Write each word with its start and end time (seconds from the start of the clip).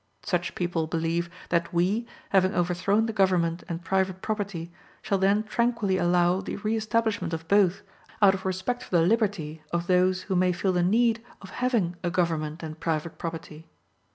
Such 0.23 0.55
people 0.55 0.87
believe 0.87 1.29
that 1.49 1.71
we, 1.71 2.07
having 2.29 2.55
overthrown 2.55 3.05
the 3.05 3.13
government 3.13 3.63
and 3.69 3.83
private 3.83 4.19
property, 4.19 4.71
shall 5.03 5.19
then 5.19 5.43
tranquilly 5.43 5.97
allow 5.99 6.41
the 6.41 6.55
re 6.55 6.75
establishment 6.75 7.33
of 7.35 7.47
both, 7.47 7.83
out 8.19 8.33
of 8.33 8.43
respect 8.43 8.81
for 8.81 8.89
the 8.97 9.03
"liberty" 9.05 9.61
of 9.71 9.85
those 9.85 10.23
who 10.23 10.35
may 10.35 10.53
feel 10.53 10.73
the 10.73 10.81
need 10.81 11.23
of 11.39 11.51
having 11.51 11.95
a 12.01 12.09
government 12.09 12.63
and 12.63 12.79
private 12.79 13.19
property. 13.19 13.67